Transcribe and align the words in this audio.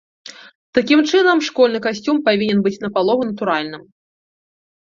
Такім 0.77 0.99
чынам, 1.09 1.43
школьны 1.49 1.79
касцюм 1.87 2.23
павінен 2.31 2.59
быць 2.69 2.75
напалову 2.87 3.29
натуральным. 3.33 3.83